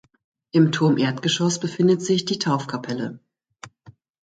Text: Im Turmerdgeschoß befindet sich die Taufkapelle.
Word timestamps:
Im 0.49 0.71
Turmerdgeschoß 0.71 1.59
befindet 1.59 2.01
sich 2.01 2.25
die 2.25 2.39
Taufkapelle. 2.39 3.19